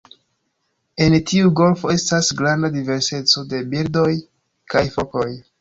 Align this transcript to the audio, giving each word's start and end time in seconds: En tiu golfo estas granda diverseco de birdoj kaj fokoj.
En 1.05 1.17
tiu 1.31 1.51
golfo 1.59 1.93
estas 1.97 2.31
granda 2.41 2.71
diverseco 2.79 3.47
de 3.53 3.63
birdoj 3.75 4.09
kaj 4.75 4.85
fokoj. 4.99 5.29